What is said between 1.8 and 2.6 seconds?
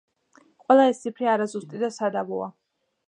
და სადავოა.